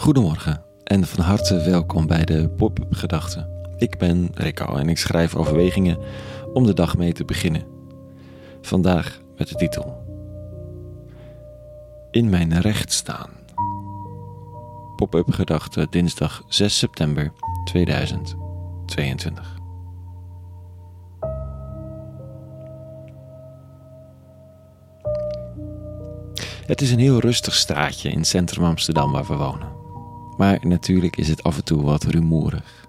[0.00, 3.72] Goedemorgen en van harte welkom bij de Pop-up Gedachten.
[3.76, 5.98] Ik ben Rico en ik schrijf overwegingen
[6.52, 7.66] om de dag mee te beginnen.
[8.60, 10.02] Vandaag met de titel
[12.10, 13.30] In mijn recht staan.
[14.96, 17.32] Pop-up Gedachten dinsdag 6 september
[17.64, 19.58] 2022.
[26.66, 29.79] Het is een heel rustig straatje in centrum Amsterdam waar we wonen.
[30.40, 32.88] Maar natuurlijk is het af en toe wat rumoerig.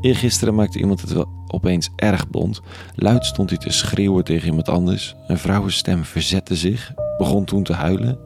[0.00, 2.60] Eergisteren maakte iemand het wel opeens erg bond.
[2.94, 5.16] Luid stond hij te schreeuwen tegen iemand anders.
[5.26, 8.18] Een vrouwenstem verzette zich, begon toen te huilen.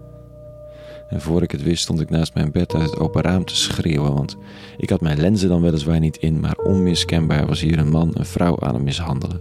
[1.08, 3.56] En voor ik het wist stond ik naast mijn bed uit het open raam te
[3.56, 4.36] schreeuwen, want
[4.76, 8.26] ik had mijn lenzen dan weliswaar niet in, maar onmiskenbaar was hier een man een
[8.26, 9.40] vrouw aan het mishandelen.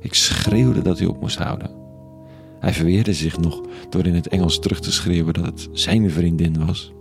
[0.00, 1.70] Ik schreeuwde dat hij op moest houden.
[2.60, 6.66] Hij verweerde zich nog door in het Engels terug te schreeuwen dat het zijn vriendin
[6.66, 6.94] was.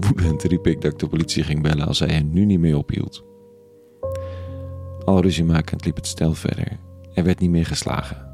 [0.00, 2.76] Woedend riep ik dat ik de politie ging bellen als hij hen nu niet meer
[2.76, 3.24] ophield.
[5.04, 6.78] Al ruziemakend liep het stel verder.
[7.14, 8.26] Er werd niet meer geslagen.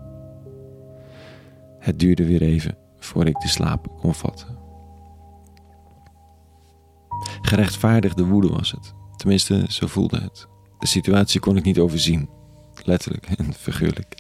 [1.79, 4.59] Het duurde weer even voor ik de slaap kon vatten.
[7.42, 8.95] Gerechtvaardigde woede was het.
[9.17, 10.48] Tenminste, zo voelde het.
[10.79, 12.29] De situatie kon ik niet overzien.
[12.85, 14.15] Letterlijk en figuurlijk.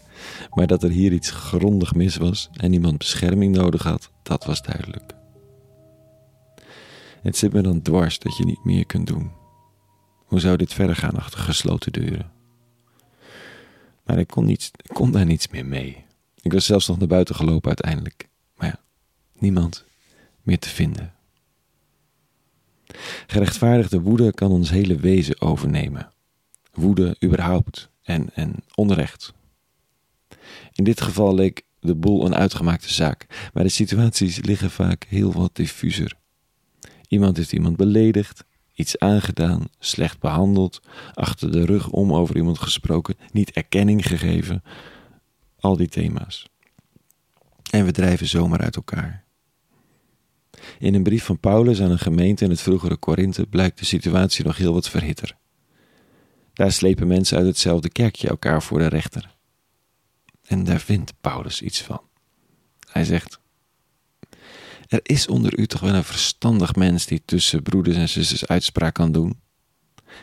[0.50, 4.62] Maar dat er hier iets grondig mis was en iemand bescherming nodig had, dat was
[4.62, 5.14] duidelijk.
[7.24, 9.30] Het zit me dan dwars dat je niet meer kunt doen.
[10.24, 12.32] Hoe zou dit verder gaan achter gesloten deuren?
[14.04, 16.04] Maar ik kon, niets, kon daar niets meer mee.
[16.40, 18.28] Ik was zelfs nog naar buiten gelopen uiteindelijk.
[18.56, 18.80] Maar ja,
[19.32, 19.84] niemand
[20.42, 21.14] meer te vinden.
[23.26, 26.12] Gerechtvaardigde woede kan ons hele wezen overnemen.
[26.72, 29.32] Woede überhaupt en, en onrecht.
[30.72, 35.32] In dit geval leek de boel een uitgemaakte zaak, maar de situaties liggen vaak heel
[35.32, 36.22] wat diffuser.
[37.08, 40.80] Iemand heeft iemand beledigd, iets aangedaan, slecht behandeld,
[41.14, 44.62] achter de rug om over iemand gesproken, niet erkenning gegeven.
[45.58, 46.46] Al die thema's.
[47.70, 49.24] En we drijven zomaar uit elkaar.
[50.78, 54.44] In een brief van Paulus aan een gemeente in het vroegere Korinthe blijkt de situatie
[54.44, 55.36] nog heel wat verhitter.
[56.52, 59.34] Daar slepen mensen uit hetzelfde kerkje elkaar voor de rechter.
[60.46, 62.00] En daar vindt Paulus iets van.
[62.90, 63.40] Hij zegt:
[64.94, 68.94] er is onder u toch wel een verstandig mens die tussen broeders en zusters uitspraak
[68.94, 69.40] kan doen?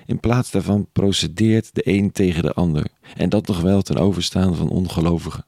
[0.05, 4.55] In plaats daarvan procedeert de een tegen de ander, en dat nog wel ten overstaan
[4.55, 5.45] van ongelovigen.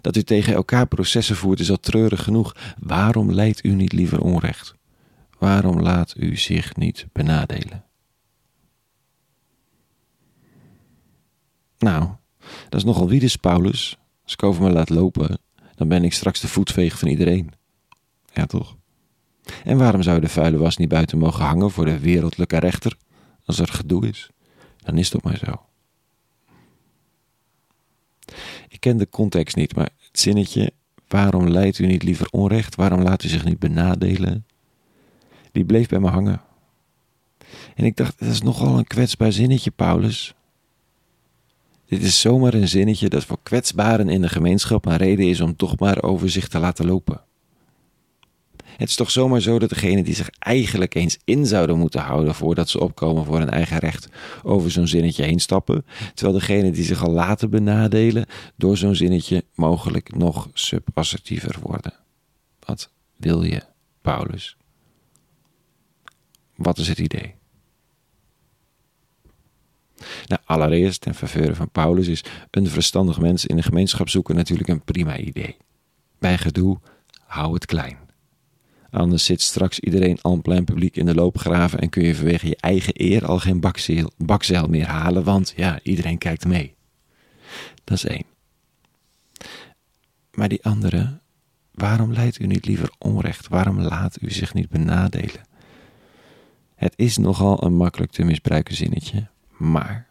[0.00, 2.56] Dat u tegen elkaar processen voert is al treurig genoeg.
[2.78, 4.74] Waarom leidt u niet liever onrecht?
[5.38, 7.84] Waarom laat u zich niet benadelen?
[11.78, 12.08] Nou,
[12.68, 13.98] dat is nogal wiedes, Paulus.
[14.22, 15.38] Als ik over me laat lopen,
[15.74, 17.52] dan ben ik straks de voetveeg van iedereen.
[18.32, 18.76] Ja, toch?
[19.64, 22.96] En waarom zou de vuile was niet buiten mogen hangen voor de wereldlijke rechter?
[23.44, 24.30] Als er gedoe is,
[24.76, 25.62] dan is dat maar zo.
[28.68, 30.72] Ik ken de context niet, maar het zinnetje:
[31.08, 32.74] waarom leidt u niet liever onrecht?
[32.74, 34.46] Waarom laat u zich niet benadelen?
[35.52, 36.40] Die bleef bij me hangen.
[37.74, 40.34] En ik dacht, dat is nogal een kwetsbaar zinnetje, Paulus.
[41.86, 45.56] Dit is zomaar een zinnetje dat voor kwetsbaren in de gemeenschap een reden is om
[45.56, 47.20] toch maar over zich te laten lopen.
[48.76, 52.34] Het is toch zomaar zo dat degenen die zich eigenlijk eens in zouden moeten houden
[52.34, 54.08] voordat ze opkomen voor hun eigen recht
[54.42, 55.84] over zo'n zinnetje heen stappen,
[56.14, 61.94] terwijl degenen die zich al laten benadelen door zo'n zinnetje mogelijk nog subassertiever worden.
[62.60, 63.62] Wat wil je,
[64.00, 64.56] Paulus?
[66.56, 67.34] Wat is het idee?
[70.26, 74.68] Nou, allereerst, ten faveur van Paulus, is een verstandig mens in de gemeenschap zoeken natuurlijk
[74.68, 75.56] een prima idee.
[76.18, 76.78] Bij gedoe,
[77.26, 77.98] hou het klein.
[78.92, 82.56] Anders zit straks iedereen en plein publiek in de loopgraven en kun je vanwege je
[82.56, 86.74] eigen eer al geen bakzeil, bakzeil meer halen, want ja, iedereen kijkt mee.
[87.84, 88.24] Dat is één.
[90.32, 91.18] Maar die andere,
[91.70, 93.48] waarom leidt u niet liever onrecht?
[93.48, 95.48] Waarom laat u zich niet benadelen?
[96.74, 100.06] Het is nogal een makkelijk te misbruiken zinnetje, maar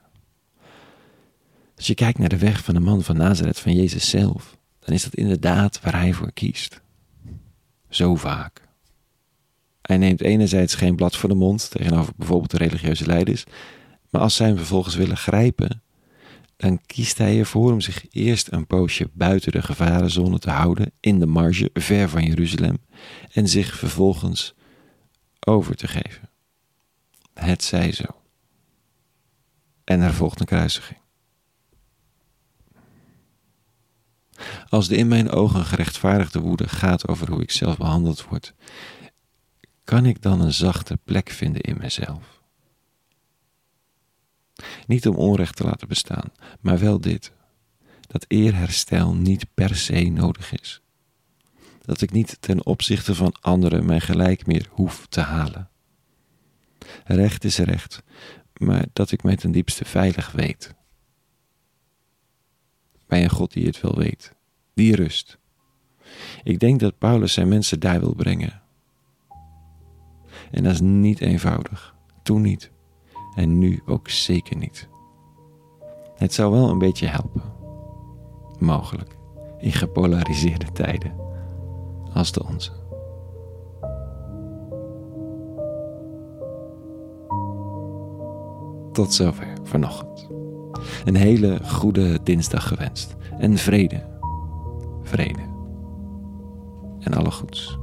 [1.76, 4.96] als je kijkt naar de weg van de man van Nazareth, van Jezus zelf, dan
[4.96, 6.82] is dat inderdaad waar hij voor kiest.
[7.90, 8.70] Zo vaak.
[9.92, 13.44] Hij neemt enerzijds geen blad voor de mond tegenover bijvoorbeeld de religieuze leiders,
[14.10, 15.82] maar als zij hem vervolgens willen grijpen,
[16.58, 21.20] dan kiest hij ervoor om zich eerst een poosje buiten de gevarenzone te houden, in
[21.20, 22.78] de marge, ver van Jeruzalem,
[23.32, 24.54] en zich vervolgens
[25.40, 26.30] over te geven.
[27.34, 28.06] Het zij zo.
[29.84, 31.00] En er volgt een kruisiging.
[34.70, 38.54] Als de in mijn ogen gerechtvaardigde woede gaat over hoe ik zelf behandeld word,
[39.84, 42.42] kan ik dan een zachte plek vinden in mezelf?
[44.88, 47.32] Niet om onrecht te laten bestaan, maar wel dit:
[48.08, 50.82] dat eerherstel niet per se nodig is.
[51.82, 55.70] Dat ik niet ten opzichte van anderen mijn gelijk meer hoef te halen.
[57.06, 58.04] Recht is recht,
[58.54, 60.74] maar dat ik mij ten diepste veilig weet.
[63.08, 64.34] Bij een God die het wel weet,
[64.74, 65.38] die rust.
[66.44, 68.61] Ik denk dat Paulus zijn mensen daar wil brengen.
[70.52, 71.96] En dat is niet eenvoudig.
[72.24, 72.72] Toen niet.
[73.36, 74.90] En nu ook zeker niet.
[76.16, 77.42] Het zou wel een beetje helpen.
[78.60, 79.18] Mogelijk.
[79.60, 81.14] In gepolariseerde tijden.
[82.14, 82.72] Als de onze.
[88.92, 90.28] Tot zover vanochtend.
[91.06, 93.16] Een hele goede dinsdag gewenst.
[93.40, 94.04] En vrede.
[95.02, 95.42] Vrede.
[97.00, 97.80] En alle goeds.